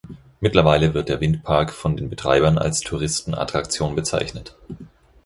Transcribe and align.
Mittlerweile 0.39 0.95
wird 0.95 1.09
der 1.09 1.21
Windpark 1.21 1.71
von 1.71 1.95
den 1.95 2.09
Betreibern 2.09 2.57
als 2.57 2.79
Touristenattraktion 2.79 3.93
bezeichnet. 3.95 4.55